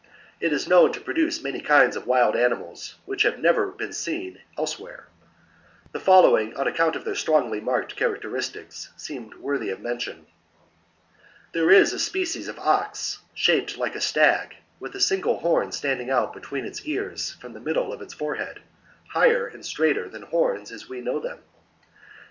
[0.39, 4.39] It is known to produce many kinds of wild animals which have never been seen
[4.57, 5.05] elsewhere.
[5.91, 10.13] The following, on account of their strongly marked characteristics, seem worthy of mention.
[10.13, 10.31] 26.
[10.33, 11.29] J
[11.59, 16.09] There is a species of ox, shaped like a stag, with a single horn standing
[16.09, 18.63] out between its ears from the middle of its forehead,
[19.09, 21.41] higher and straighter than horns as we know them.